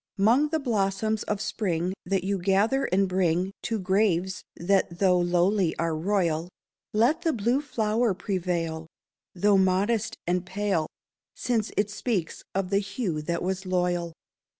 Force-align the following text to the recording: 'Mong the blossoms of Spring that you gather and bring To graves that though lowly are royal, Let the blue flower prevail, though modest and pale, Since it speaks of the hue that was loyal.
'Mong 0.17 0.49
the 0.49 0.57
blossoms 0.57 1.21
of 1.25 1.39
Spring 1.39 1.93
that 2.07 2.23
you 2.23 2.39
gather 2.39 2.85
and 2.85 3.07
bring 3.07 3.53
To 3.61 3.77
graves 3.77 4.43
that 4.55 4.97
though 4.97 5.19
lowly 5.19 5.77
are 5.77 5.95
royal, 5.95 6.49
Let 6.91 7.21
the 7.21 7.31
blue 7.33 7.61
flower 7.61 8.15
prevail, 8.15 8.87
though 9.35 9.59
modest 9.59 10.15
and 10.25 10.43
pale, 10.43 10.87
Since 11.35 11.71
it 11.77 11.91
speaks 11.91 12.43
of 12.55 12.71
the 12.71 12.79
hue 12.79 13.21
that 13.21 13.43
was 13.43 13.67
loyal. 13.67 14.13